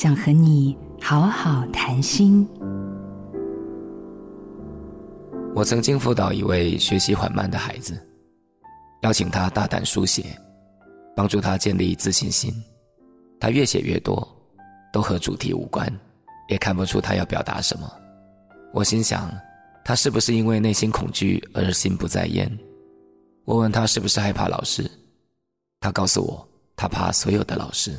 [0.00, 2.48] 想和你好好谈心。
[5.56, 8.00] 我曾经辅导一位学习缓慢的孩子，
[9.02, 10.38] 邀请他大胆书写，
[11.16, 12.54] 帮助他建立自信心。
[13.40, 14.24] 他越写越多，
[14.92, 15.92] 都和主题无关，
[16.48, 17.92] 也看不出他要表达什么。
[18.72, 19.28] 我心想，
[19.84, 22.48] 他是不是因为内心恐惧而心不在焉？
[23.44, 24.88] 我问他是不是害怕老师，
[25.80, 27.98] 他告诉我，他怕所有的老师。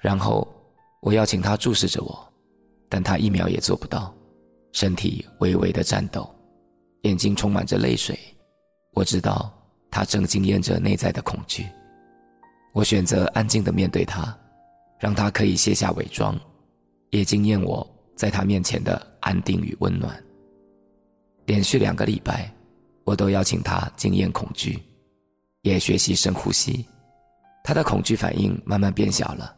[0.00, 0.44] 然后
[1.02, 2.32] 我邀请他注视着我，
[2.88, 4.14] 但他一秒也做不到，
[4.70, 6.32] 身体微微的颤抖，
[7.02, 8.16] 眼睛充满着泪水。
[8.92, 9.52] 我知道
[9.90, 11.66] 他正经验着内在的恐惧。
[12.72, 14.32] 我选择安静的面对他，
[14.96, 16.38] 让他可以卸下伪装，
[17.10, 17.84] 也经验我
[18.14, 20.16] 在他面前的安定与温暖。
[21.46, 22.48] 连续两个礼拜，
[23.02, 24.80] 我都邀请他经验恐惧，
[25.62, 26.86] 也学习深呼吸。
[27.64, 29.56] 他的恐惧反应慢慢变小了。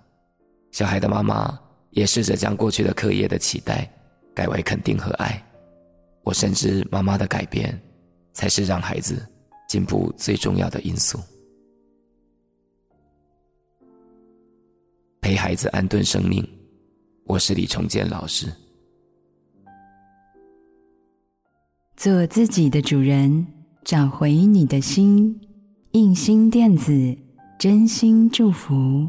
[0.74, 1.56] 小孩的妈妈
[1.90, 3.88] 也试着将过去的课业的期待
[4.34, 5.40] 改为肯定和爱。
[6.24, 7.80] 我深知妈妈的改变
[8.32, 9.24] 才是让孩子
[9.68, 11.20] 进步最重要的因素。
[15.20, 16.44] 陪孩子安顿生命，
[17.22, 18.52] 我是李崇建老师。
[21.96, 23.46] 做自己的主人，
[23.84, 25.40] 找回你的心。
[25.92, 27.16] 印心电子，
[27.60, 29.08] 真心祝福。